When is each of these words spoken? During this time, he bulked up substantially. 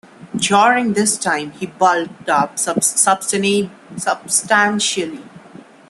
During 0.35 0.93
this 0.93 1.15
time, 1.15 1.51
he 1.51 1.67
bulked 1.67 2.27
up 2.27 2.57
substantially. 2.57 3.69